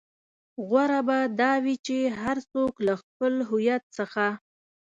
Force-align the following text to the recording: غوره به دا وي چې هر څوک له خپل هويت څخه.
غوره 0.67 0.99
به 1.07 1.17
دا 1.41 1.51
وي 1.63 1.75
چې 1.85 1.97
هر 2.21 2.37
څوک 2.51 2.73
له 2.87 2.93
خپل 3.01 3.33
هويت 3.49 3.83
څخه. 3.97 4.25